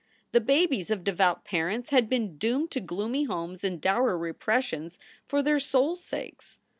The 0.31 0.41
babies 0.41 0.89
of 0.89 1.03
devout 1.03 1.45
parents 1.45 1.91
had 1.91 2.09
been 2.09 2.39
doomed 2.39 2.71
to 2.71 2.79
gloomy 2.79 3.25
homes 3.25 3.63
and 3.63 3.79
dour 3.79 4.17
repressions 4.17 4.97
for 5.27 5.43
their 5.43 5.59
souls 5.59 6.03
sakes. 6.03 6.57